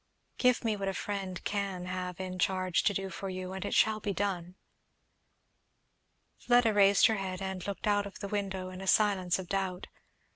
[0.39, 3.75] "Give me what a friend can have in charge to do for you, and it
[3.75, 4.55] shall be done."
[6.39, 9.85] Fleda raised her head and looked out of the window in a silence of doubt.